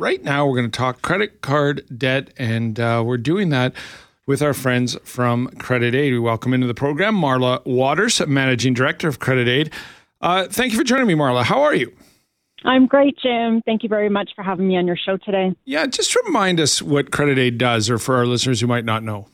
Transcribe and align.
Right 0.00 0.22
now, 0.22 0.46
we're 0.46 0.54
going 0.54 0.70
to 0.70 0.76
talk 0.78 1.02
credit 1.02 1.40
card 1.40 1.84
debt, 1.98 2.30
and 2.38 2.78
uh, 2.78 3.02
we're 3.04 3.16
doing 3.18 3.48
that 3.48 3.72
with 4.26 4.42
our 4.42 4.54
friends 4.54 4.96
from 5.02 5.48
Credit 5.58 5.92
Aid. 5.92 6.12
We 6.12 6.20
welcome 6.20 6.54
into 6.54 6.68
the 6.68 6.74
program 6.74 7.16
Marla 7.16 7.66
Waters, 7.66 8.24
Managing 8.24 8.74
Director 8.74 9.08
of 9.08 9.18
Credit 9.18 9.48
Aid. 9.48 9.72
Uh, 10.20 10.46
thank 10.46 10.70
you 10.70 10.78
for 10.78 10.84
joining 10.84 11.08
me, 11.08 11.14
Marla. 11.14 11.42
How 11.42 11.62
are 11.62 11.74
you? 11.74 11.92
I'm 12.64 12.86
great, 12.86 13.18
Jim. 13.20 13.60
Thank 13.66 13.82
you 13.82 13.88
very 13.88 14.08
much 14.08 14.30
for 14.36 14.44
having 14.44 14.68
me 14.68 14.76
on 14.76 14.86
your 14.86 14.96
show 14.96 15.16
today. 15.16 15.52
Yeah, 15.64 15.86
just 15.86 16.14
remind 16.26 16.60
us 16.60 16.80
what 16.80 17.10
Credit 17.10 17.36
Aid 17.36 17.58
does, 17.58 17.90
or 17.90 17.98
for 17.98 18.18
our 18.18 18.26
listeners 18.26 18.60
who 18.60 18.68
might 18.68 18.84
not 18.84 19.02
know. 19.02 19.26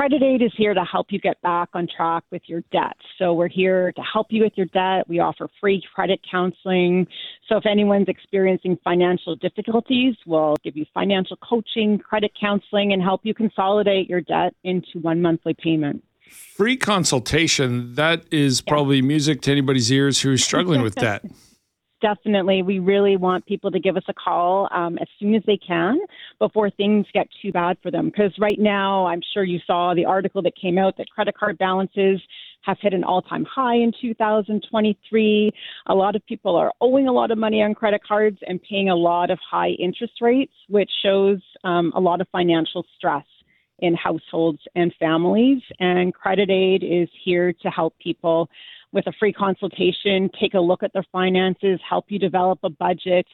Credit 0.00 0.22
Aid 0.22 0.40
is 0.40 0.52
here 0.56 0.72
to 0.72 0.82
help 0.82 1.08
you 1.10 1.20
get 1.20 1.38
back 1.42 1.68
on 1.74 1.86
track 1.86 2.24
with 2.30 2.40
your 2.46 2.62
debt. 2.72 2.96
So 3.18 3.34
we're 3.34 3.48
here 3.48 3.92
to 3.92 4.00
help 4.00 4.28
you 4.30 4.44
with 4.44 4.54
your 4.56 4.64
debt. 4.64 5.06
We 5.06 5.18
offer 5.18 5.46
free 5.60 5.82
credit 5.94 6.20
counseling. 6.30 7.06
So 7.46 7.58
if 7.58 7.66
anyone's 7.66 8.08
experiencing 8.08 8.78
financial 8.82 9.36
difficulties, 9.36 10.16
we'll 10.24 10.56
give 10.64 10.74
you 10.74 10.86
financial 10.94 11.36
coaching, 11.46 11.98
credit 11.98 12.32
counseling, 12.40 12.94
and 12.94 13.02
help 13.02 13.20
you 13.24 13.34
consolidate 13.34 14.08
your 14.08 14.22
debt 14.22 14.54
into 14.64 15.00
one 15.02 15.20
monthly 15.20 15.52
payment. 15.52 16.02
Free 16.30 16.78
consultation, 16.78 17.94
that 17.96 18.24
is 18.30 18.62
probably 18.62 19.02
music 19.02 19.42
to 19.42 19.52
anybody's 19.52 19.92
ears 19.92 20.22
who's 20.22 20.42
struggling 20.42 20.80
with 20.80 20.94
debt. 20.94 21.26
Definitely. 22.00 22.62
We 22.62 22.78
really 22.78 23.16
want 23.16 23.46
people 23.46 23.70
to 23.70 23.80
give 23.80 23.96
us 23.96 24.02
a 24.08 24.14
call 24.14 24.68
um, 24.72 24.98
as 24.98 25.08
soon 25.18 25.34
as 25.34 25.42
they 25.46 25.56
can 25.56 25.98
before 26.38 26.70
things 26.70 27.06
get 27.12 27.28
too 27.42 27.52
bad 27.52 27.76
for 27.82 27.90
them. 27.90 28.06
Because 28.06 28.32
right 28.38 28.58
now, 28.58 29.06
I'm 29.06 29.20
sure 29.32 29.44
you 29.44 29.60
saw 29.66 29.94
the 29.94 30.04
article 30.04 30.42
that 30.42 30.52
came 30.60 30.78
out 30.78 30.96
that 30.98 31.08
credit 31.10 31.36
card 31.36 31.58
balances 31.58 32.20
have 32.62 32.76
hit 32.80 32.92
an 32.92 33.04
all 33.04 33.22
time 33.22 33.44
high 33.44 33.76
in 33.76 33.92
2023. 34.00 35.52
A 35.86 35.94
lot 35.94 36.16
of 36.16 36.24
people 36.26 36.56
are 36.56 36.72
owing 36.80 37.08
a 37.08 37.12
lot 37.12 37.30
of 37.30 37.38
money 37.38 37.62
on 37.62 37.74
credit 37.74 38.02
cards 38.06 38.38
and 38.46 38.60
paying 38.62 38.90
a 38.90 38.96
lot 38.96 39.30
of 39.30 39.38
high 39.48 39.70
interest 39.70 40.14
rates, 40.20 40.52
which 40.68 40.90
shows 41.02 41.40
um, 41.64 41.92
a 41.94 42.00
lot 42.00 42.20
of 42.20 42.28
financial 42.32 42.84
stress 42.96 43.24
in 43.80 43.94
households 43.94 44.60
and 44.74 44.92
families. 44.98 45.62
And 45.78 46.14
Credit 46.14 46.50
Aid 46.50 46.84
is 46.84 47.08
here 47.24 47.52
to 47.62 47.68
help 47.68 47.94
people 47.98 48.48
with 48.92 49.06
a 49.06 49.12
free 49.18 49.32
consultation, 49.32 50.30
take 50.40 50.54
a 50.54 50.60
look 50.60 50.82
at 50.82 50.92
their 50.92 51.04
finances, 51.12 51.80
help 51.88 52.06
you 52.08 52.18
develop 52.18 52.58
a 52.62 52.70
budget, 52.70 53.26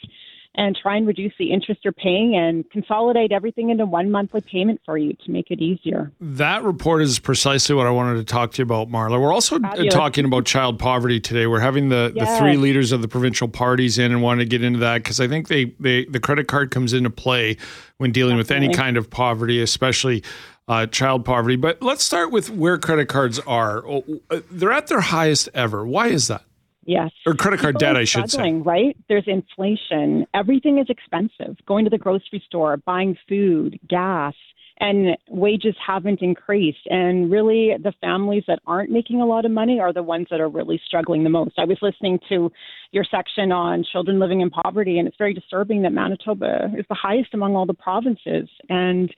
and 0.57 0.77
try 0.81 0.97
and 0.97 1.07
reduce 1.07 1.33
the 1.39 1.53
interest 1.53 1.81
you're 1.85 1.93
paying 1.93 2.35
and 2.35 2.69
consolidate 2.71 3.31
everything 3.31 3.69
into 3.71 3.85
one 3.85 4.11
monthly 4.11 4.41
payment 4.41 4.81
for 4.85 4.97
you 4.97 5.13
to 5.25 5.31
make 5.31 5.51
it 5.51 5.61
easier. 5.61 6.11
That 6.21 6.63
report 6.63 7.03
is 7.03 7.19
precisely 7.19 7.75
what 7.75 7.87
I 7.87 7.91
wanted 7.91 8.15
to 8.17 8.25
talk 8.25 8.53
to 8.53 8.59
you 8.59 8.65
about, 8.65 8.89
Marla. 8.89 9.21
We're 9.21 9.33
also 9.33 9.59
Fabulous. 9.59 9.93
talking 9.93 10.25
about 10.25 10.47
child 10.47 10.79
poverty 10.79 11.21
today. 11.21 11.47
We're 11.47 11.61
having 11.61 11.91
the, 11.91 12.13
yes. 12.15 12.29
the 12.29 12.39
three 12.39 12.57
leaders 12.57 12.91
of 12.93 13.03
the 13.03 13.09
provincial 13.09 13.49
parties 13.49 13.99
in 13.99 14.13
and 14.13 14.23
want 14.23 14.41
to 14.41 14.47
get 14.47 14.65
into 14.65 14.79
that 14.79 14.99
because 14.99 15.21
I 15.21 15.29
think 15.29 15.49
they, 15.49 15.67
they 15.79 16.07
the 16.07 16.21
credit 16.21 16.49
card 16.49 16.71
comes 16.71 16.95
into 16.95 17.11
play 17.11 17.59
when 17.99 18.13
dealing 18.13 18.39
Definitely. 18.39 18.67
with 18.67 18.71
any 18.71 18.75
kind 18.75 18.97
of 18.97 19.11
poverty, 19.11 19.61
especially 19.61 20.23
uh, 20.69 20.87
child 20.87 21.25
poverty. 21.25 21.57
But 21.57 21.83
let's 21.83 22.05
start 22.05 22.31
with 22.31 22.51
where 22.51 22.79
credit 22.79 23.09
cards 23.09 23.39
are. 23.41 23.87
Oh, 23.87 24.05
uh, 24.31 24.41
they're 24.51 24.73
at 24.73 24.89
their 24.89 25.01
highest 25.01 25.49
ever. 25.55 25.87
Why 25.87 26.09
is 26.09 26.29
that? 26.29 26.43
Yes. 26.85 27.11
Or 27.27 27.35
credit 27.35 27.61
card 27.61 27.75
People 27.75 27.95
debt, 27.95 27.97
I 27.97 28.05
should 28.05 28.31
say. 28.31 28.53
Right? 28.53 28.97
There's 29.09 29.27
inflation. 29.27 30.27
Everything 30.35 30.79
is 30.79 30.87
expensive. 30.89 31.57
Going 31.67 31.85
to 31.85 31.91
the 31.91 31.99
grocery 31.99 32.43
store, 32.47 32.77
buying 32.77 33.17
food, 33.29 33.81
gas, 33.89 34.35
and 34.79 35.17
wages 35.29 35.75
haven't 35.85 36.21
increased. 36.23 36.87
And 36.87 37.31
really, 37.31 37.73
the 37.83 37.93
families 38.01 38.45
that 38.47 38.61
aren't 38.67 38.91
making 38.91 39.21
a 39.21 39.27
lot 39.27 39.45
of 39.45 39.51
money 39.51 39.81
are 39.81 39.93
the 39.93 40.03
ones 40.03 40.29
that 40.31 40.41
are 40.41 40.49
really 40.49 40.81
struggling 40.87 41.25
the 41.25 41.31
most. 41.31 41.59
I 41.59 41.65
was 41.65 41.79
listening 41.83 42.21
to 42.29 42.53
your 42.93 43.05
section 43.05 43.51
on 43.51 43.85
children 43.91 44.21
living 44.21 44.43
in 44.43 44.51
poverty, 44.51 44.99
and 44.99 45.09
it's 45.09 45.17
very 45.17 45.35
disturbing 45.35 45.83
that 45.83 45.93
Manitoba 45.93 46.73
is 46.79 46.85
the 46.89 46.95
highest 46.95 47.35
among 47.35 47.57
all 47.57 47.67
the 47.67 47.75
provinces. 47.75 48.49
And 48.69 49.13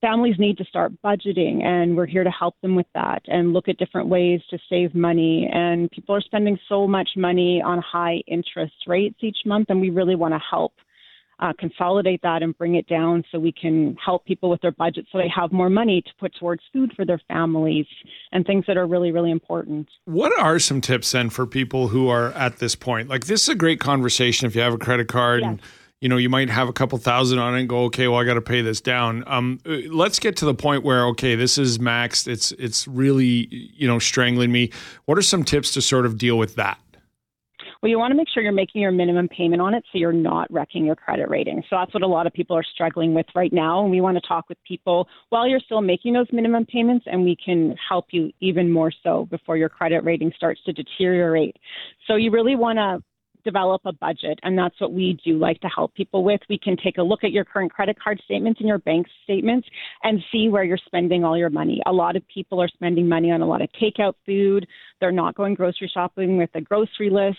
families 0.00 0.36
need 0.38 0.58
to 0.58 0.64
start 0.64 0.92
budgeting 1.04 1.62
and 1.62 1.96
we're 1.96 2.06
here 2.06 2.24
to 2.24 2.30
help 2.30 2.54
them 2.62 2.74
with 2.74 2.86
that 2.94 3.22
and 3.26 3.52
look 3.52 3.68
at 3.68 3.76
different 3.78 4.08
ways 4.08 4.40
to 4.50 4.58
save 4.68 4.94
money. 4.94 5.48
And 5.52 5.90
people 5.90 6.14
are 6.14 6.20
spending 6.20 6.58
so 6.68 6.86
much 6.86 7.10
money 7.16 7.62
on 7.62 7.80
high 7.80 8.22
interest 8.26 8.74
rates 8.86 9.16
each 9.20 9.38
month 9.44 9.66
and 9.70 9.80
we 9.80 9.90
really 9.90 10.14
want 10.16 10.34
to 10.34 10.40
help 10.50 10.72
uh, 11.40 11.52
consolidate 11.58 12.20
that 12.22 12.42
and 12.42 12.56
bring 12.58 12.74
it 12.74 12.86
down 12.86 13.24
so 13.32 13.38
we 13.38 13.52
can 13.52 13.96
help 14.04 14.24
people 14.26 14.50
with 14.50 14.60
their 14.60 14.72
budget 14.72 15.06
so 15.10 15.16
they 15.16 15.30
have 15.34 15.52
more 15.52 15.70
money 15.70 16.02
to 16.02 16.10
put 16.18 16.34
towards 16.38 16.62
food 16.72 16.92
for 16.94 17.06
their 17.06 17.20
families 17.28 17.86
and 18.30 18.44
things 18.44 18.64
that 18.66 18.76
are 18.76 18.86
really 18.86 19.10
really 19.10 19.30
important. 19.30 19.88
What 20.04 20.38
are 20.38 20.58
some 20.58 20.82
tips 20.82 21.12
then 21.12 21.30
for 21.30 21.46
people 21.46 21.88
who 21.88 22.08
are 22.08 22.32
at 22.32 22.58
this 22.58 22.74
point? 22.74 23.08
Like 23.08 23.24
this 23.24 23.42
is 23.42 23.48
a 23.48 23.54
great 23.54 23.80
conversation 23.80 24.46
if 24.46 24.54
you 24.54 24.60
have 24.60 24.74
a 24.74 24.78
credit 24.78 25.08
card 25.08 25.40
yes. 25.40 25.48
and 25.48 25.62
you 26.00 26.08
know, 26.08 26.16
you 26.16 26.30
might 26.30 26.48
have 26.48 26.68
a 26.68 26.72
couple 26.72 26.96
thousand 26.98 27.38
on 27.38 27.54
it 27.54 27.60
and 27.60 27.68
go, 27.68 27.84
okay, 27.84 28.08
well, 28.08 28.18
I 28.18 28.24
got 28.24 28.34
to 28.34 28.40
pay 28.40 28.62
this 28.62 28.80
down. 28.80 29.22
Um, 29.26 29.60
uh, 29.66 29.76
let's 29.90 30.18
get 30.18 30.36
to 30.38 30.46
the 30.46 30.54
point 30.54 30.82
where, 30.82 31.06
okay, 31.08 31.34
this 31.34 31.58
is 31.58 31.78
maxed. 31.78 32.26
It's 32.26 32.52
it's 32.52 32.88
really 32.88 33.48
you 33.50 33.86
know 33.86 33.98
strangling 33.98 34.50
me. 34.50 34.70
What 35.04 35.18
are 35.18 35.22
some 35.22 35.44
tips 35.44 35.72
to 35.72 35.82
sort 35.82 36.06
of 36.06 36.16
deal 36.16 36.38
with 36.38 36.56
that? 36.56 36.78
Well, 37.82 37.88
you 37.88 37.98
want 37.98 38.10
to 38.10 38.14
make 38.14 38.28
sure 38.28 38.42
you're 38.42 38.52
making 38.52 38.82
your 38.82 38.92
minimum 38.92 39.26
payment 39.28 39.62
on 39.62 39.72
it 39.72 39.82
so 39.90 39.98
you're 39.98 40.12
not 40.12 40.52
wrecking 40.52 40.84
your 40.84 40.96
credit 40.96 41.30
rating. 41.30 41.62
So 41.70 41.76
that's 41.76 41.94
what 41.94 42.02
a 42.02 42.06
lot 42.06 42.26
of 42.26 42.32
people 42.34 42.54
are 42.54 42.62
struggling 42.62 43.14
with 43.14 43.24
right 43.34 43.52
now. 43.54 43.80
And 43.80 43.90
we 43.90 44.02
want 44.02 44.18
to 44.18 44.28
talk 44.28 44.50
with 44.50 44.58
people 44.68 45.08
while 45.30 45.48
you're 45.48 45.60
still 45.60 45.80
making 45.80 46.12
those 46.12 46.26
minimum 46.30 46.66
payments, 46.66 47.06
and 47.10 47.24
we 47.24 47.36
can 47.42 47.74
help 47.88 48.08
you 48.10 48.32
even 48.40 48.70
more 48.70 48.92
so 49.02 49.26
before 49.30 49.56
your 49.56 49.70
credit 49.70 50.04
rating 50.04 50.30
starts 50.36 50.62
to 50.64 50.74
deteriorate. 50.74 51.56
So 52.06 52.16
you 52.16 52.30
really 52.30 52.54
want 52.54 52.76
to 52.76 53.02
develop 53.44 53.82
a 53.84 53.92
budget, 53.92 54.38
and 54.42 54.58
that's 54.58 54.80
what 54.80 54.92
we 54.92 55.18
do 55.24 55.38
like 55.38 55.60
to 55.60 55.68
help 55.68 55.94
people 55.94 56.24
with. 56.24 56.40
We 56.48 56.58
can 56.58 56.76
take 56.76 56.98
a 56.98 57.02
look 57.02 57.24
at 57.24 57.32
your 57.32 57.44
current 57.44 57.72
credit 57.72 57.98
card 57.98 58.20
statements 58.24 58.60
and 58.60 58.68
your 58.68 58.78
bank 58.78 59.06
statements 59.24 59.68
and 60.02 60.22
see 60.32 60.48
where 60.48 60.64
you're 60.64 60.78
spending 60.84 61.24
all 61.24 61.36
your 61.36 61.50
money. 61.50 61.80
A 61.86 61.92
lot 61.92 62.16
of 62.16 62.22
people 62.28 62.60
are 62.62 62.68
spending 62.68 63.08
money 63.08 63.30
on 63.30 63.42
a 63.42 63.46
lot 63.46 63.62
of 63.62 63.68
takeout 63.80 64.14
food. 64.26 64.66
They're 65.00 65.12
not 65.12 65.34
going 65.34 65.54
grocery 65.54 65.90
shopping 65.92 66.36
with 66.36 66.50
a 66.54 66.60
grocery 66.60 67.10
list. 67.10 67.38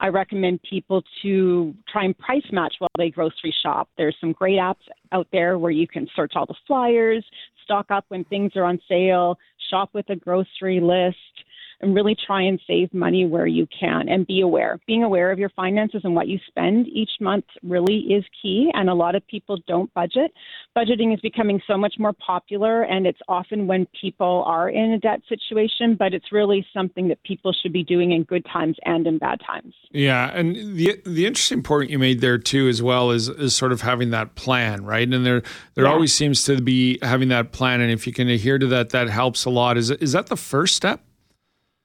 I 0.00 0.08
recommend 0.08 0.60
people 0.62 1.02
to 1.22 1.74
try 1.92 2.04
and 2.04 2.16
price 2.16 2.46
match 2.52 2.74
while 2.78 2.88
they 2.96 3.10
grocery 3.10 3.54
shop. 3.62 3.88
There's 3.98 4.16
some 4.20 4.32
great 4.32 4.58
apps 4.58 4.86
out 5.12 5.26
there 5.30 5.58
where 5.58 5.70
you 5.70 5.86
can 5.86 6.08
search 6.16 6.32
all 6.36 6.46
the 6.46 6.54
flyers, 6.66 7.24
stock 7.64 7.90
up 7.90 8.06
when 8.08 8.24
things 8.24 8.52
are 8.56 8.64
on 8.64 8.80
sale, 8.88 9.38
shop 9.68 9.90
with 9.92 10.08
a 10.08 10.16
grocery 10.16 10.80
list 10.80 11.16
and 11.80 11.94
really 11.94 12.16
try 12.26 12.42
and 12.42 12.60
save 12.66 12.92
money 12.92 13.26
where 13.26 13.46
you 13.46 13.66
can 13.78 14.08
and 14.08 14.26
be 14.26 14.40
aware. 14.40 14.78
Being 14.86 15.02
aware 15.02 15.30
of 15.30 15.38
your 15.38 15.50
finances 15.50 16.02
and 16.04 16.14
what 16.14 16.28
you 16.28 16.38
spend 16.46 16.86
each 16.88 17.10
month 17.20 17.44
really 17.62 17.98
is 17.98 18.24
key. 18.42 18.70
And 18.74 18.88
a 18.88 18.94
lot 18.94 19.14
of 19.14 19.26
people 19.26 19.58
don't 19.66 19.92
budget. 19.94 20.32
Budgeting 20.76 21.14
is 21.14 21.20
becoming 21.20 21.60
so 21.66 21.76
much 21.76 21.94
more 21.98 22.12
popular, 22.12 22.82
and 22.82 23.06
it's 23.06 23.18
often 23.28 23.66
when 23.66 23.86
people 24.00 24.44
are 24.46 24.68
in 24.68 24.92
a 24.92 24.98
debt 24.98 25.20
situation, 25.28 25.96
but 25.98 26.14
it's 26.14 26.32
really 26.32 26.66
something 26.72 27.08
that 27.08 27.22
people 27.22 27.52
should 27.52 27.72
be 27.72 27.82
doing 27.82 28.12
in 28.12 28.24
good 28.24 28.44
times 28.52 28.76
and 28.84 29.06
in 29.06 29.18
bad 29.18 29.40
times. 29.46 29.74
Yeah. 29.90 30.30
And 30.34 30.54
the 30.76 31.00
the 31.04 31.26
interesting 31.26 31.62
point 31.62 31.90
you 31.90 31.98
made 31.98 32.20
there 32.20 32.38
too 32.38 32.68
as 32.68 32.82
well 32.82 33.10
is 33.10 33.28
is 33.28 33.56
sort 33.56 33.72
of 33.72 33.80
having 33.80 34.10
that 34.10 34.34
plan, 34.34 34.84
right? 34.84 35.08
And 35.08 35.24
there 35.26 35.42
there 35.74 35.84
yeah. 35.84 35.90
always 35.90 36.14
seems 36.14 36.44
to 36.44 36.60
be 36.60 36.98
having 37.02 37.28
that 37.28 37.52
plan. 37.52 37.80
And 37.80 37.90
if 37.90 38.06
you 38.06 38.12
can 38.12 38.28
adhere 38.28 38.58
to 38.58 38.66
that, 38.68 38.90
that 38.90 39.08
helps 39.08 39.44
a 39.44 39.50
lot. 39.50 39.76
Is 39.76 39.90
is 39.90 40.12
that 40.12 40.26
the 40.26 40.36
first 40.36 40.76
step? 40.76 41.02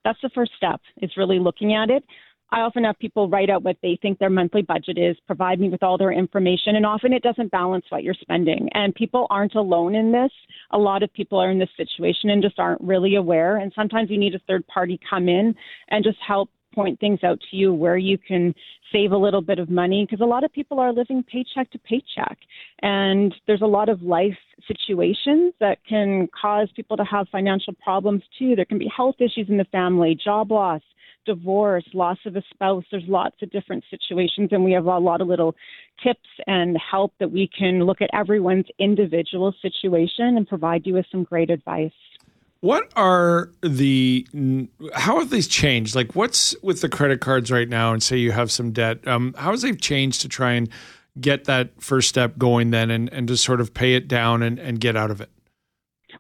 That's 0.06 0.22
the 0.22 0.30
first 0.34 0.52
step, 0.56 0.80
is 1.02 1.12
really 1.18 1.40
looking 1.40 1.74
at 1.74 1.90
it. 1.90 2.06
I 2.52 2.62
often 2.62 2.84
have 2.84 3.00
people 3.00 3.28
write 3.28 3.50
out 3.50 3.64
what 3.64 3.78
they 3.82 3.98
think 4.02 4.20
their 4.20 4.30
monthly 4.30 4.62
budget 4.62 5.00
is, 5.00 5.18
provide 5.26 5.60
me 5.60 5.70
with 5.70 5.82
all 5.82 5.98
their 5.98 6.12
information, 6.12 6.76
and 6.76 6.86
often 6.86 7.12
it 7.12 7.24
doesn't 7.24 7.52
balance 7.52 7.86
what 7.90 8.04
you're 8.04 8.14
spending. 8.14 8.70
And 8.74 8.94
people 8.94 9.26
aren't 9.32 9.56
alone 9.56 9.96
in 9.96 10.12
this. 10.12 10.32
A 10.72 10.78
lot 10.78 11.02
of 11.02 11.12
people 11.12 11.40
are 11.40 11.50
in 11.50 11.60
this 11.60 11.70
situation 11.76 12.30
and 12.30 12.44
just 12.44 12.60
aren't 12.60 12.82
really 12.82 13.16
aware. 13.16 13.58
And 13.58 13.74
sometimes 13.76 14.12
you 14.12 14.20
need 14.20 14.36
a 14.36 14.40
third 14.48 14.66
party 14.68 15.00
come 15.10 15.28
in 15.28 15.56
and 15.90 16.04
just 16.04 16.20
help 16.26 16.50
point 16.76 17.00
things 17.00 17.20
out 17.24 17.40
to 17.50 17.58
you 17.58 17.74
where 17.74 17.98
you 17.98 18.18
can 18.18 18.54
save 18.92 19.12
a 19.12 19.18
little 19.18 19.42
bit 19.42 19.58
of 19.58 19.70
money 19.70 20.06
because 20.06 20.22
a 20.22 20.28
lot 20.28 20.44
of 20.44 20.52
people 20.54 20.80
are 20.80 20.94
living 20.94 21.24
paycheck 21.24 21.72
to 21.72 21.80
paycheck. 21.80 22.38
And 22.82 23.34
there's 23.48 23.62
a 23.62 23.68
lot 23.68 23.90
of 23.90 24.02
life 24.02 24.38
situations 24.68 25.54
that 25.60 25.78
can 25.88 26.28
cause 26.40 26.68
people 26.76 26.98
to 26.98 27.04
have 27.04 27.28
financial 27.32 27.74
problems 27.82 28.22
too. 28.38 28.56
There 28.56 28.66
can 28.66 28.78
be 28.78 28.92
health 28.96 29.16
issues 29.20 29.48
in 29.50 29.58
the 29.58 29.66
family 29.66 30.18
job 30.24 30.52
loss 30.52 30.82
divorce 31.26 31.86
loss 31.94 32.20
of 32.26 32.36
a 32.36 32.44
spouse. 32.54 32.84
There's 32.92 33.04
lots 33.08 33.36
of 33.42 33.52
different 33.52 33.84
situations 33.90 34.50
and 34.52 34.64
we 34.64 34.74
have 34.74 34.86
a 34.86 34.98
lot 35.00 35.22
of 35.22 35.28
little 35.28 35.56
tips 36.04 36.30
and 36.46 36.78
help 36.78 37.14
that 37.20 37.32
we 37.32 37.50
can 37.58 37.84
look 37.84 38.02
at 38.02 38.10
everyone's 38.14 38.68
individual 38.80 39.54
situation 39.62 40.38
and 40.38 40.48
provide 40.48 40.86
you 40.86 40.94
with 40.94 41.06
some 41.12 41.24
great 41.24 41.50
advice 41.50 41.92
what 42.66 42.92
are 42.96 43.52
the 43.62 44.26
how 44.96 45.20
have 45.20 45.30
these 45.30 45.48
changed? 45.48 45.96
Like, 45.96 46.16
what's 46.16 46.56
with 46.64 46.82
the 46.82 46.90
credit 46.90 47.22
cards 47.22 47.52
right 47.52 47.70
now? 47.70 47.94
And 47.94 48.02
say 48.02 48.18
you 48.18 48.32
have 48.32 48.52
some 48.52 48.72
debt, 48.72 49.08
um, 49.08 49.36
how 49.38 49.52
has 49.52 49.62
they 49.62 49.74
changed 49.74 50.22
to 50.22 50.28
try 50.28 50.54
and 50.54 50.68
get 51.22 51.46
that 51.46 51.80
first 51.80 52.10
step 52.10 52.40
going 52.40 52.72
then, 52.72 52.90
and 52.90 53.08
and 53.14 53.28
to 53.28 53.38
sort 53.38 53.62
of 53.62 53.76
pay 53.76 53.94
it 53.94 54.08
down 54.08 54.42
and 54.42 54.58
and 54.58 54.80
get 54.80 54.96
out 54.96 55.12
of 55.12 55.22
it? 55.22 55.30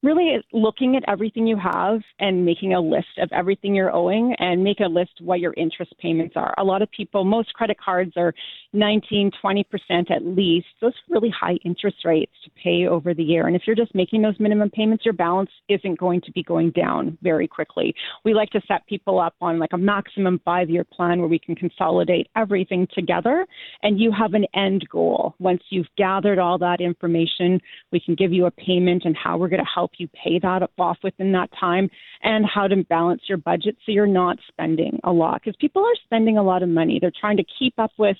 Really 0.04 0.38
looking 0.54 0.96
at 0.96 1.04
everything 1.08 1.48
you 1.48 1.58
have 1.58 2.02
and 2.20 2.46
making 2.46 2.74
a 2.74 2.80
list 2.80 3.18
of 3.20 3.30
everything 3.32 3.76
you're 3.76 3.94
owing 3.94 4.36
and 4.40 4.64
make 4.64 4.80
a 4.80 4.88
list 4.88 5.12
what 5.22 5.40
your 5.40 5.54
interest 5.58 5.94
payments 6.00 6.36
are. 6.36 6.54
A 6.58 6.64
lot 6.64 6.82
of 6.82 6.90
people, 6.92 7.24
most 7.24 7.54
credit 7.54 7.78
cards 7.84 8.14
are 8.16 8.34
19, 8.74 9.32
20% 9.44 9.66
at 10.12 10.26
least. 10.26 10.68
Those 10.82 10.94
really 11.10 11.30
high 11.30 11.58
interest 11.64 11.98
rates 12.06 12.32
to 12.44 12.52
pay 12.62 12.88
over 12.88 13.14
the 13.14 13.24
year. 13.24 13.48
And 13.48 13.56
if 13.56 13.64
you're 13.66 13.76
just 13.76 13.96
making 13.96 14.22
those 14.22 14.40
minimum 14.40 14.70
payments, 14.70 15.06
your 15.06 15.14
balance 15.14 15.50
isn't 15.70 16.00
going 16.00 16.22
to 16.22 16.32
be 16.32 16.44
going 16.44 16.72
down 16.72 17.18
very 17.22 17.48
quickly. 17.48 17.94
We 18.24 18.34
like 18.34 18.50
to 18.52 18.62
set 18.68 18.86
people 18.88 19.20
up 19.20 19.36
on 19.42 19.60
like 19.60 19.74
a 19.74 19.78
maximum 19.78 20.40
five 20.44 20.70
year 20.70 20.84
plan 20.84 21.20
where 21.20 21.30
we 21.30 21.40
can 21.40 21.56
consolidate 21.56 22.28
everything 22.36 22.88
together 22.94 23.46
and 23.84 24.00
you 24.00 24.12
have 24.12 24.34
an 24.34 24.46
end 24.54 24.88
goal. 24.90 25.36
Once 25.40 25.62
you've 25.70 25.88
gathered 25.98 26.40
all 26.40 26.58
that 26.58 26.82
information, 26.82 27.60
we 27.92 28.00
can 28.00 28.16
give 28.16 28.32
you 28.32 28.46
a 28.46 28.52
payment 28.52 29.04
and 29.06 29.16
how 29.16 29.38
we're 29.38 29.50
going 29.50 29.64
to 29.64 29.70
help 29.86 29.92
you 30.00 30.08
pay 30.08 30.40
that 30.40 30.68
off 30.80 30.98
within 31.04 31.32
that 31.32 31.48
time 31.60 31.88
and 32.24 32.44
how 32.44 32.68
to 32.68 32.84
balance 32.90 33.22
your 33.30 33.38
budget 33.38 33.78
so 33.86 33.92
you're 33.92 34.08
not 34.08 34.38
spending 34.48 35.00
a 35.04 35.12
lot 35.12 35.40
because 35.40 35.56
people 35.62 35.84
are 35.84 35.96
spending 36.04 36.40
a 36.40 36.44
lot 36.44 36.64
of 36.64 36.70
money. 36.70 36.98
They're 37.00 37.12
trying 37.20 37.38
to 37.38 37.44
keep 37.60 37.78
up 37.78 37.92
with 38.00 38.18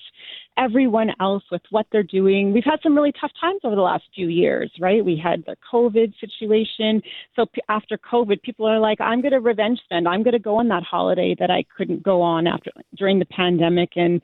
everyone 0.56 1.10
else 1.20 1.42
with 1.50 1.62
what 1.70 1.86
they're 1.90 2.04
doing. 2.04 2.52
We've 2.52 2.64
had 2.64 2.78
some 2.84 2.94
really 2.94 3.12
tough 3.20 3.32
times 3.40 3.60
over 3.64 3.74
the 3.74 3.82
last 3.82 4.04
few 4.14 4.28
years, 4.28 4.70
right? 4.80 5.04
We 5.04 5.20
had 5.22 5.44
the 5.44 5.56
COVID 5.72 6.14
situation. 6.20 7.02
So 7.34 7.46
p- 7.46 7.60
after 7.68 7.98
COVID, 7.98 8.42
people 8.42 8.66
are 8.66 8.78
like, 8.78 9.00
I'm 9.00 9.20
going 9.20 9.32
to 9.32 9.40
revenge 9.40 9.80
spend. 9.84 10.06
I'm 10.06 10.22
going 10.22 10.32
to 10.32 10.38
go 10.38 10.56
on 10.56 10.68
that 10.68 10.84
holiday 10.84 11.34
that 11.40 11.50
I 11.50 11.64
couldn't 11.76 12.02
go 12.04 12.22
on 12.22 12.46
after 12.46 12.70
during 12.96 13.18
the 13.18 13.26
pandemic 13.26 13.90
and 13.96 14.22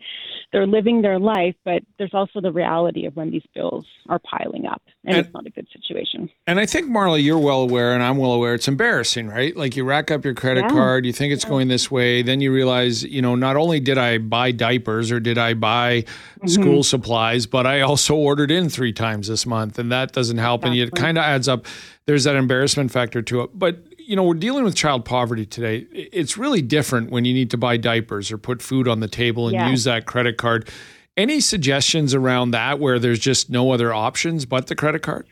they're 0.53 0.67
living 0.67 1.03
their 1.03 1.19
life, 1.19 1.57
but 1.65 1.83
there's 1.99 2.15
also 2.15 2.41
the 2.41 2.53
reality 2.53 3.05
of 3.05 3.17
when 3.17 3.31
these 3.31 3.47
bills 3.53 3.85
are 4.09 4.21
piling 4.21 4.67
up 4.67 4.83
and, 5.05 5.17
and 5.17 5.27
it's 5.27 5.35
not 5.35 5.47
a 5.47 5.51
good 5.51 5.67
situation. 5.73 6.31
And 6.45 6.59
I 6.59 6.67
think 6.67 6.91
Marla, 6.91 7.23
you're 7.23 7.39
well 7.39 7.61
aware 7.61 7.95
and 7.95 8.03
I'm 8.03 8.17
well 8.17 8.33
aware 8.33 8.55
it's 8.55 8.67
embarrassing, 8.67 9.29
right? 9.29 9.57
Like 9.57 9.77
you 9.77 9.85
rack 9.85 10.11
up 10.11 10.25
your 10.25 10.35
credit 10.35 10.63
yeah. 10.63 10.71
card, 10.71 11.07
you 11.07 11.13
think 11.13 11.33
it's 11.33 11.45
yeah. 11.45 11.51
going 11.51 11.69
this 11.69 11.89
way, 11.89 12.23
then 12.23 12.41
you 12.41 12.53
realize, 12.53 13.05
you 13.05 13.23
know, 13.23 13.37
not 13.37 13.55
only 13.55 13.79
did 13.79 13.97
I 13.97 14.19
buy 14.19 14.51
diapers 14.51 15.13
or 15.13 15.21
did 15.21 15.39
I 15.39 15.55
buy 15.55 16.03
mm-hmm. 16.03 16.49
school 16.49 16.83
supplies, 16.83 17.47
but 17.47 17.65
I 17.65 17.83
also 17.83 18.17
ordered 18.17 18.51
in 18.51 18.69
three 18.69 18.93
times 18.93 19.29
this 19.29 19.47
month, 19.47 19.79
and 19.79 19.93
that 19.93 20.13
doesn't 20.13 20.39
help. 20.39 20.63
Exactly. 20.63 20.81
And 20.81 20.89
it 20.89 20.95
kind 20.97 21.17
of 21.17 21.23
adds 21.23 21.47
up. 21.47 21.65
There's 22.07 22.25
that 22.25 22.35
embarrassment 22.35 22.91
factor 22.91 23.23
to 23.23 23.43
it. 23.43 23.51
But 23.57 23.79
you 23.99 24.17
know, 24.17 24.25
we're 24.25 24.35
dealing 24.35 24.65
with 24.65 24.75
child 24.75 25.05
poverty 25.05 25.47
today. 25.47 25.87
It's 25.93 26.37
really 26.37 26.61
different 26.61 27.13
when 27.13 27.25
you 27.25 27.33
need 27.33 27.53
to 27.53 27.57
buy 27.57 27.77
diapers 27.77 28.33
or 28.33 28.39
put 28.39 28.61
food 28.61 28.89
on 28.89 28.99
the 28.99 29.07
table 29.07 29.47
and 29.47 29.71
use 29.71 29.85
that 29.85 30.07
credit 30.07 30.39
card. 30.39 30.69
Any 31.17 31.41
suggestions 31.41 32.15
around 32.15 32.51
that 32.51 32.81
where 32.81 32.99
there's 32.99 33.21
just 33.21 33.49
no 33.49 33.71
other 33.71 33.95
options 33.95 34.45
but 34.45 34.67
the 34.67 34.75
credit 34.75 35.03
card? 35.03 35.27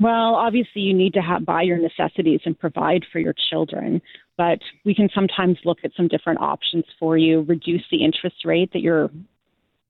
Well, 0.00 0.34
obviously, 0.34 0.82
you 0.82 0.94
need 0.94 1.14
to 1.14 1.20
have, 1.20 1.46
buy 1.46 1.62
your 1.62 1.78
necessities 1.78 2.40
and 2.44 2.58
provide 2.58 3.04
for 3.12 3.20
your 3.20 3.34
children, 3.50 4.02
but 4.36 4.58
we 4.84 4.94
can 4.94 5.08
sometimes 5.14 5.58
look 5.64 5.78
at 5.84 5.92
some 5.96 6.08
different 6.08 6.40
options 6.40 6.84
for 6.98 7.16
you, 7.16 7.42
reduce 7.42 7.82
the 7.90 8.04
interest 8.04 8.44
rate 8.44 8.72
that 8.72 8.80
you're 8.80 9.10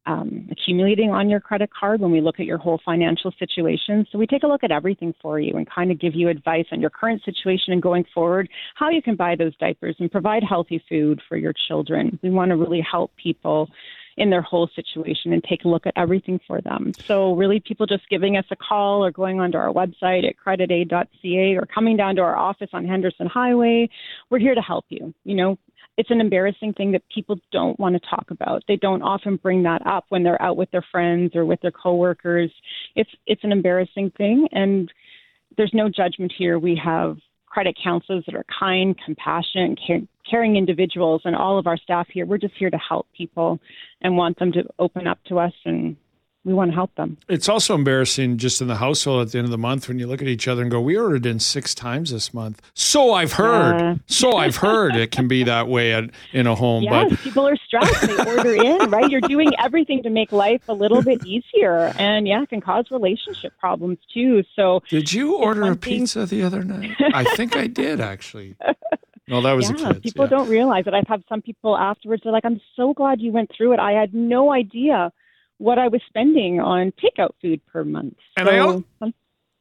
um, 0.07 0.49
accumulating 0.51 1.11
on 1.11 1.31
your 1.31 1.41
credit 1.41 1.71
card 1.73 2.01
when 2.01 2.11
we 2.11 2.21
look 2.21 2.39
at 2.39 2.47
your 2.47 2.59
whole 2.59 2.81
financial 2.85 3.33
situation. 3.39 4.07
So 4.13 4.19
we 4.19 4.27
take 4.27 4.43
a 4.43 4.47
look 4.47 4.63
at 4.63 4.71
everything 4.71 5.15
for 5.23 5.41
you 5.41 5.57
and 5.57 5.69
kind 5.69 5.91
of 5.91 5.99
give 5.99 6.15
you 6.15 6.29
advice 6.29 6.67
on 6.73 6.81
your 6.81 6.91
current 6.91 7.23
situation 7.25 7.73
and 7.73 7.81
going 7.81 8.05
forward, 8.13 8.49
how 8.75 8.91
you 8.91 9.01
can 9.01 9.17
buy 9.17 9.35
those 9.37 9.57
diapers 9.57 9.97
and 9.99 10.11
provide 10.11 10.43
healthy 10.47 10.83
food 10.89 11.23
for 11.27 11.37
your 11.39 11.55
children. 11.69 12.19
We 12.23 12.31
want 12.31 12.51
to 12.51 12.57
really 12.57 12.83
help 12.89 13.13
people 13.17 13.71
in 14.17 14.31
their 14.31 14.43
whole 14.43 14.69
situation 14.75 15.33
and 15.33 15.43
take 15.45 15.65
a 15.65 15.69
look 15.69 15.87
at 15.87 15.93
everything 15.97 16.41
for 16.47 16.61
them. 16.61 16.93
So 17.07 17.35
really 17.35 17.61
people 17.61 17.87
just 17.87 18.09
giving 18.09 18.37
us 18.37 18.45
a 18.51 18.57
call 18.57 19.05
or 19.05 19.11
going 19.11 19.41
onto 19.41 19.59
our 19.59 19.73
website 19.73 20.27
at 20.29 20.37
creditaid.ca 20.37 21.57
or 21.57 21.67
coming 21.67 21.97
down 21.97 22.17
to 22.17 22.23
our 22.23 22.37
office 22.37 22.71
on 22.73 22.87
Henderson 22.87 23.27
Highway, 23.27 23.89
we're 24.31 24.39
here 24.39 24.55
to 24.55 24.61
help 24.61 24.85
you. 24.89 25.13
You 25.25 25.35
know, 25.35 25.59
it's 25.97 26.11
an 26.11 26.21
embarrassing 26.21 26.75
thing 26.75 26.93
that 26.93 27.03
people 27.13 27.39
don't 27.53 27.79
want 27.79 27.95
to 27.95 28.09
talk 28.09 28.31
about. 28.31 28.63
They 28.67 28.77
don't 28.77 29.03
often 29.03 29.37
bring 29.37 29.63
that 29.65 29.87
up 29.87 30.07
when 30.09 30.23
they're 30.23 30.41
out 30.43 30.57
with 30.57 30.71
their 30.71 30.85
friends 30.91 31.37
or 31.37 31.45
with 31.45 31.61
their 31.61 31.71
coworkers. 31.71 32.51
It's 32.97 33.11
it's 33.27 33.45
an 33.45 33.53
embarrassing 33.53 34.13
thing 34.17 34.49
and 34.53 34.91
there's 35.57 35.73
no 35.73 35.89
judgment 35.89 36.33
here. 36.37 36.59
We 36.59 36.81
have 36.85 37.19
credit 37.47 37.77
counselors 37.83 38.25
that 38.27 38.35
are 38.35 38.45
kind, 38.59 38.97
compassionate, 39.05 39.79
caring 40.29 40.57
individuals 40.57 41.23
and 41.25 41.37
all 41.37 41.59
of 41.59 41.67
our 41.67 41.77
staff 41.77 42.09
here. 42.13 42.27
We're 42.27 42.39
just 42.39 42.55
here 42.59 42.71
to 42.71 42.79
help 42.79 43.07
people 43.17 43.61
and 44.01 44.17
want 44.17 44.39
them 44.39 44.53
to 44.53 44.65
open 44.79 45.07
up 45.07 45.19
to 45.25 45.39
us 45.39 45.53
and 45.65 45.97
we 46.45 46.53
want 46.53 46.71
to 46.71 46.75
help 46.75 46.95
them. 46.97 47.17
It's 47.29 47.49
also 47.49 47.75
embarrassing 47.75 48.37
just 48.37 48.61
in 48.61 48.69
the 48.69 48.77
household 48.77 49.27
at 49.27 49.33
the 49.33 49.39
end 49.39 49.47
of 49.47 49.51
the 49.51 49.59
month 49.59 49.89
when 49.89 49.99
you 49.99 50.07
look 50.07 50.21
at 50.21 50.29
each 50.29 50.47
other 50.47 50.61
and 50.61 50.71
go, 50.71 50.81
"We 50.81 50.97
ordered 50.97 51.25
in 51.25 51.41
six 51.41 51.75
times 51.75 52.11
this 52.11 52.35
month." 52.35 52.61
So 52.75 53.15
I've 53.15 53.33
heard. 53.33 53.81
Uh, 53.81 53.95
so 54.07 54.37
I've 54.37 54.57
heard 54.57 54.95
it 54.95 55.11
can 55.11 55.27
be 55.27 55.45
that 55.45 55.69
way 55.69 55.95
at, 55.95 56.11
in 56.33 56.47
a 56.47 56.55
home. 56.55 56.83
Yes, 56.83 57.11
but 57.11 57.19
people 57.21 57.49
are 57.49 57.57
stressed. 57.57 58.03
They 58.03 58.17
order 58.31 58.55
in, 58.55 58.91
right? 58.91 59.11
You're 59.11 59.23
doing 59.23 59.53
everything 59.59 60.03
to 60.03 60.11
make 60.11 60.33
life 60.33 60.63
a 60.69 60.75
little 60.75 61.03
bit 61.03 61.25
easier, 61.25 61.95
and 61.99 62.29
yeah, 62.29 62.43
it 62.43 62.51
can 62.51 62.61
cause 62.61 62.91
relationship 62.91 63.59
problems 63.59 63.99
too. 64.13 64.45
So, 64.55 64.83
did 64.91 65.13
you 65.13 65.37
order 65.37 65.63
a 65.65 65.77
pizza 65.77 66.27
the 66.27 66.43
other 66.43 66.63
night? 66.63 66.95
I 67.15 67.25
think 67.37 67.57
I 67.57 67.67
did 67.67 68.01
actually. 68.01 68.57
No, 69.27 69.41
that 69.41 69.53
was 69.53 69.71
yeah, 69.71 69.91
a 69.91 69.95
kid. 69.95 70.03
People 70.03 70.27
yeah. 70.27 70.31
don't 70.31 70.49
realize 70.49 70.85
it. 70.87 70.95
I've 70.95 71.09
had 71.09 71.23
some 71.29 71.41
people 71.41 71.77
afterwards. 71.77 72.23
They're 72.23 72.33
like, 72.33 72.45
"I'm 72.45 72.61
so 72.77 72.93
glad 72.93 73.21
you 73.21 73.33
went 73.33 73.51
through 73.57 73.73
it. 73.73 73.81
I 73.81 73.93
had 73.93 74.15
no 74.15 74.53
idea." 74.53 75.13
what 75.59 75.79
I 75.79 75.89
was 75.89 76.01
spending 76.09 76.61
on 76.61 76.93
takeout 77.03 77.31
food 77.41 77.65
per 77.67 77.85
month. 77.85 78.17
And 78.37 78.49
so, 78.49 78.85
I, 79.01 79.13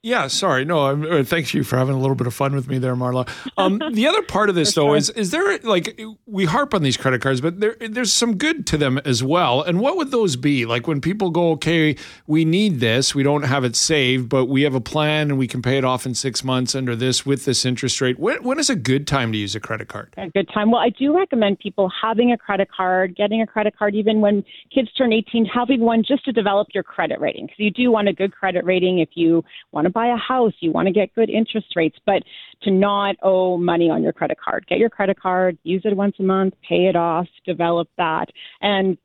yeah, 0.03 0.27
sorry. 0.27 0.65
No, 0.65 0.87
I'm, 0.87 1.09
uh, 1.09 1.23
thank 1.23 1.53
you 1.53 1.63
for 1.63 1.77
having 1.77 1.95
a 1.95 1.97
little 1.97 2.15
bit 2.15 2.27
of 2.27 2.33
fun 2.33 2.53
with 2.53 2.67
me 2.67 2.77
there, 2.77 2.93
Marla. 2.93 3.25
Um, 3.57 3.81
the 3.93 4.05
other 4.05 4.21
part 4.21 4.49
of 4.49 4.55
this, 4.55 4.75
though, 4.75 4.89
sure. 4.89 4.97
is 4.97 5.09
is 5.11 5.31
there 5.31 5.57
like 5.59 5.97
we 6.25 6.43
harp 6.43 6.73
on 6.73 6.83
these 6.83 6.97
credit 6.97 7.21
cards, 7.21 7.39
but 7.39 7.61
there 7.61 7.77
there's 7.79 8.11
some 8.11 8.35
good 8.35 8.67
to 8.67 8.77
them 8.77 8.99
as 9.05 9.23
well. 9.23 9.61
And 9.61 9.79
what 9.79 9.95
would 9.95 10.11
those 10.11 10.35
be? 10.35 10.65
Like 10.65 10.87
when 10.87 10.99
people 10.99 11.29
go, 11.29 11.51
okay, 11.51 11.95
we 12.27 12.43
need 12.43 12.81
this, 12.81 13.15
we 13.15 13.23
don't 13.23 13.43
have 13.43 13.63
it 13.63 13.77
saved, 13.77 14.27
but 14.27 14.47
we 14.47 14.63
have 14.63 14.75
a 14.75 14.81
plan 14.81 15.29
and 15.29 15.39
we 15.39 15.47
can 15.47 15.61
pay 15.61 15.77
it 15.77 15.85
off 15.85 16.05
in 16.05 16.13
six 16.13 16.43
months 16.43 16.75
under 16.75 16.97
this 16.97 17.25
with 17.25 17.45
this 17.45 17.63
interest 17.63 18.01
rate. 18.01 18.19
When, 18.19 18.43
when 18.43 18.59
is 18.59 18.69
a 18.69 18.75
good 18.75 19.07
time 19.07 19.31
to 19.31 19.37
use 19.37 19.55
a 19.55 19.61
credit 19.61 19.87
card? 19.87 20.13
A 20.17 20.29
good 20.29 20.49
time. 20.53 20.69
Well, 20.69 20.81
I 20.81 20.89
do 20.89 21.17
recommend 21.17 21.59
people 21.59 21.89
having 22.01 22.33
a 22.33 22.37
credit 22.37 22.67
card, 22.69 23.15
getting 23.15 23.41
a 23.41 23.47
credit 23.47 23.77
card, 23.77 23.95
even 23.95 24.19
when 24.19 24.43
kids 24.73 24.91
turn 24.97 25.13
18, 25.13 25.45
having 25.45 25.79
one 25.79 26.03
just 26.05 26.25
to 26.25 26.33
develop 26.33 26.67
your 26.73 26.83
credit 26.83 27.21
rating 27.21 27.45
because 27.45 27.59
you 27.59 27.71
do 27.71 27.89
want 27.89 28.09
a 28.09 28.13
good 28.13 28.33
credit 28.33 28.65
rating 28.65 28.99
if 28.99 29.09
you 29.13 29.45
want 29.71 29.85
to 29.85 29.92
buy 29.93 30.07
a 30.07 30.17
house, 30.17 30.53
you 30.59 30.71
want 30.71 30.87
to 30.87 30.93
get 30.93 31.13
good 31.15 31.29
interest 31.29 31.67
rates, 31.75 31.97
but 32.05 32.23
to 32.63 32.71
not 32.71 33.15
owe 33.21 33.57
money 33.57 33.89
on 33.89 34.03
your 34.03 34.13
credit 34.13 34.37
card. 34.43 34.65
Get 34.67 34.79
your 34.79 34.89
credit 34.89 35.19
card, 35.19 35.57
use 35.63 35.83
it 35.85 35.95
once 35.95 36.15
a 36.19 36.23
month, 36.23 36.53
pay 36.67 36.87
it 36.87 36.95
off, 36.95 37.27
develop 37.45 37.89
that. 37.97 38.29
And 38.61 38.97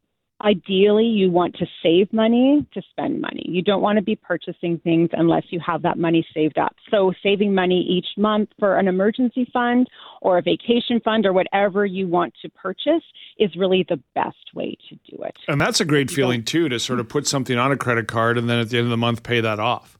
ideally 0.44 1.06
you 1.06 1.30
want 1.30 1.56
to 1.56 1.66
save 1.82 2.12
money 2.12 2.66
to 2.72 2.82
spend 2.90 3.20
money. 3.20 3.44
You 3.48 3.62
don't 3.62 3.82
want 3.82 3.96
to 3.96 4.02
be 4.02 4.14
purchasing 4.14 4.78
things 4.78 5.10
unless 5.12 5.44
you 5.50 5.60
have 5.64 5.82
that 5.82 5.98
money 5.98 6.26
saved 6.32 6.58
up. 6.58 6.74
So 6.90 7.12
saving 7.22 7.54
money 7.54 7.84
each 7.88 8.06
month 8.16 8.50
for 8.58 8.78
an 8.78 8.88
emergency 8.88 9.48
fund 9.52 9.88
or 10.22 10.38
a 10.38 10.42
vacation 10.42 11.00
fund 11.04 11.26
or 11.26 11.32
whatever 11.32 11.84
you 11.84 12.06
want 12.06 12.34
to 12.42 12.48
purchase 12.50 13.02
is 13.38 13.54
really 13.56 13.84
the 13.88 14.00
best 14.14 14.54
way 14.54 14.76
to 14.88 14.94
do 15.10 15.22
it. 15.22 15.36
And 15.48 15.60
that's 15.60 15.80
a 15.80 15.84
great 15.84 16.10
feeling 16.10 16.44
too 16.44 16.68
to 16.68 16.78
sort 16.78 17.00
of 17.00 17.08
put 17.08 17.26
something 17.26 17.58
on 17.58 17.72
a 17.72 17.76
credit 17.76 18.06
card 18.06 18.38
and 18.38 18.48
then 18.48 18.58
at 18.60 18.70
the 18.70 18.78
end 18.78 18.86
of 18.86 18.90
the 18.90 18.96
month 18.96 19.22
pay 19.22 19.40
that 19.40 19.58
off. 19.58 19.97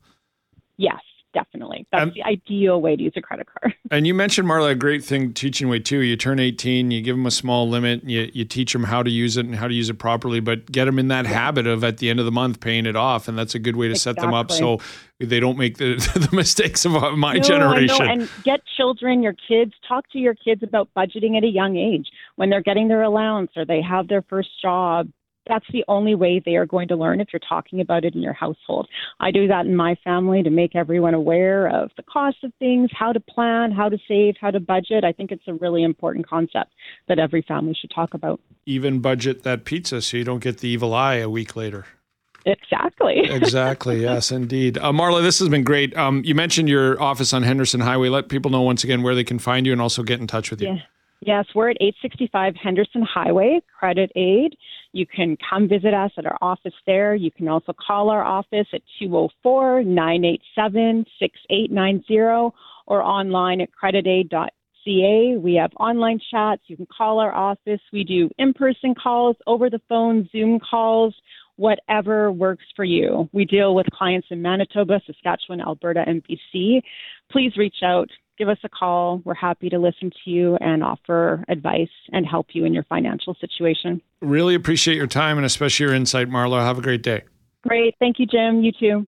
Yes, 0.79 1.01
definitely. 1.35 1.87
That's 1.93 2.05
and, 2.05 2.13
the 2.15 2.23
ideal 2.25 2.81
way 2.81 2.97
to 2.97 3.03
use 3.03 3.13
a 3.17 3.21
credit 3.21 3.47
card. 3.47 3.75
And 3.91 4.07
you 4.07 4.13
mentioned, 4.13 4.47
Marla, 4.47 4.71
a 4.71 4.75
great 4.75 5.03
thing 5.03 5.33
teaching 5.33 5.69
way 5.69 5.79
too. 5.79 6.01
You 6.01 6.15
turn 6.15 6.39
18, 6.39 6.91
you 6.91 7.01
give 7.01 7.17
them 7.17 7.25
a 7.25 7.31
small 7.31 7.69
limit, 7.69 8.03
and 8.03 8.11
you, 8.11 8.31
you 8.35 8.45
teach 8.45 8.75
them 8.75 8.85
how 8.85 9.03
to 9.03 9.11
use 9.11 9.39
it 9.39 9.47
and 9.47 9.57
how 9.57 9.67
to 9.67 9.73
use 9.73 9.89
it 9.89 9.99
properly, 9.99 10.41
but 10.41 10.71
get 10.71 10.85
them 10.85 10.99
in 10.99 11.09
that 11.09 11.25
habit 11.25 11.67
of 11.67 11.83
at 11.85 11.97
the 11.97 12.11
end 12.11 12.21
of 12.21 12.27
the 12.27 12.33
month 12.33 12.61
paying 12.61 12.85
it 12.85 12.97
off. 12.97 13.29
And 13.29 13.39
that's 13.39 13.55
a 13.55 13.59
good 13.59 13.77
way 13.77 13.87
to 13.87 13.93
exactly. 13.93 14.21
set 14.21 14.27
them 14.27 14.35
up 14.35 14.53
so 14.53 14.79
they 15.19 15.41
don't 15.41 15.57
make 15.57 15.79
the, 15.79 15.95
the 16.31 16.37
mistakes 16.37 16.85
of 16.85 16.95
uh, 16.97 17.17
my 17.17 17.35
no, 17.35 17.41
generation. 17.41 18.07
And 18.07 18.31
get 18.45 18.61
children, 18.77 19.23
your 19.23 19.35
kids, 19.49 19.73
talk 19.89 20.09
to 20.11 20.19
your 20.19 20.35
kids 20.35 20.63
about 20.63 20.91
budgeting 20.95 21.39
at 21.39 21.45
a 21.45 21.49
young 21.49 21.77
age 21.77 22.09
when 22.37 22.51
they're 22.51 22.63
getting 22.63 22.89
their 22.89 23.03
allowance 23.03 23.53
or 23.57 23.65
they 23.65 23.81
have 23.81 24.09
their 24.09 24.23
first 24.23 24.51
job 24.61 25.09
that's 25.49 25.67
the 25.73 25.85
only 25.89 26.15
way 26.15 26.41
they 26.45 26.57
are 26.57 26.67
going 26.67 26.89
to 26.89 26.97
learn 26.97 27.21
if 27.21 27.29
you're 27.33 27.41
talking 27.41 27.81
about 27.81 28.05
it 28.05 28.15
in 28.15 28.23
your 28.23 28.33
household. 28.33 28.89
I 29.21 29.31
do 29.31 29.49
that 29.49 29.67
in 29.67 29.75
my 29.75 29.97
family 30.05 30.43
to 30.43 30.51
make 30.51 30.77
everyone 30.77 31.15
aware 31.15 31.67
of 31.69 31.91
the 31.97 32.03
cost 32.03 32.37
of 32.45 32.53
things, 32.59 32.91
how 32.93 33.13
to 33.13 33.21
plan, 33.21 33.73
how 33.73 33.89
to 33.89 33.99
save, 34.07 34.35
how 34.41 34.51
to 34.51 34.61
budget. 34.61 35.05
I 35.05 35.13
think 35.13 35.33
it's 35.33 35.49
a 35.49 35.55
really 35.55 35.83
important 35.83 36.29
concept 36.29 36.73
that 37.09 37.19
every 37.19 37.43
family 37.43 37.75
should 37.79 37.91
talk 37.91 38.15
about. 38.15 38.41
Even 38.67 39.01
budget 39.01 39.43
that 39.43 39.65
pizza 39.65 40.01
so 40.03 40.17
you 40.17 40.25
don't 40.25 40.43
get 40.43 40.59
the 40.59 40.69
evil 40.69 40.95
eye 40.95 41.17
a 41.17 41.31
week 41.31 41.57
later. 41.57 41.87
Exactly. 42.47 43.21
exactly. 43.31 44.03
Yes, 44.03 44.31
indeed. 44.31 44.79
Uh, 44.79 44.93
Marla, 44.93 45.23
this 45.23 45.39
has 45.39 45.49
been 45.49 45.65
great. 45.65 45.97
Um, 45.97 46.23
you 46.25 46.35
mentioned 46.35 46.69
your 46.69 47.01
office 47.01 47.33
on 47.33 47.43
Henderson 47.43 47.81
Highway. 47.81 48.09
Let 48.09 48.29
people 48.29 48.51
know 48.51 48.63
once 48.63 48.85
again 48.85 49.03
where 49.03 49.15
they 49.15 49.25
can 49.25 49.39
find 49.39 49.67
you 49.67 49.73
and 49.73 49.83
also 49.83 50.03
get 50.03 50.21
in 50.21 50.27
touch 50.27 50.51
with 50.51 50.61
you. 50.61 50.69
Yeah. 50.69 50.81
Yes, 51.21 51.47
we're 51.53 51.71
at 51.71 51.77
865 51.81 52.55
Henderson 52.63 53.03
Highway, 53.03 53.61
Credit 53.77 54.11
Aid. 54.15 54.57
You 54.93 55.05
can 55.05 55.37
come 55.49 55.69
visit 55.69 55.93
us 55.93 56.13
at 56.17 56.27
our 56.27 56.39
office 56.41 56.75
there. 56.87 57.15
You 57.15 57.33
can 57.33 57.49
also 57.49 57.73
call 57.73 58.11
our 58.11 58.23
office 58.23 58.67
at 58.73 58.83
204 59.01 59.83
987 59.83 61.05
6890 61.19 62.55
or 62.87 63.03
online 63.03 63.61
at 63.61 63.71
creditaid.ca. 63.73 65.37
We 65.39 65.55
have 65.55 65.73
online 65.81 66.21
chats. 66.31 66.63
You 66.69 66.77
can 66.77 66.87
call 66.87 67.19
our 67.19 67.35
office. 67.35 67.81
We 67.93 68.05
do 68.05 68.31
in 68.39 68.55
person 68.55 68.95
calls, 68.95 69.37
over 69.49 69.69
the 69.69 69.81
phone, 69.89 70.29
Zoom 70.31 70.61
calls, 70.61 71.15
whatever 71.57 72.31
works 72.31 72.65
for 72.77 72.85
you. 72.85 73.29
We 73.33 73.45
deal 73.45 73.75
with 73.75 73.87
clients 73.93 74.29
in 74.31 74.41
Manitoba, 74.41 75.01
Saskatchewan, 75.05 75.61
Alberta, 75.61 76.05
and 76.07 76.23
BC. 76.25 76.81
Please 77.31 77.57
reach 77.57 77.83
out 77.83 78.09
give 78.39 78.49
us 78.49 78.59
a 78.65 78.69
call. 78.69 79.21
We're 79.25 79.35
happy 79.35 79.69
to 79.71 79.79
listen 79.79 80.11
to 80.25 80.31
you 80.31 80.57
and 80.61 80.83
offer 80.83 81.45
advice 81.49 81.89
and 82.13 82.25
help 82.25 82.49
you 82.53 82.65
in 82.65 82.73
your 82.73 82.85
financial 82.85 83.35
situation. 83.41 84.01
Really 84.21 84.55
appreciate 84.55 84.97
your 84.97 85.07
time 85.07 85.37
and 85.37 85.45
especially 85.45 85.87
your 85.87 85.95
insight, 85.95 86.29
Marla. 86.29 86.61
Have 86.61 86.79
a 86.79 86.83
great 86.83 87.03
day. 87.03 87.25
Great. 87.67 87.95
Thank 87.99 88.19
you, 88.19 88.27
Jim. 88.27 88.63
You 88.63 88.73
too. 88.73 89.07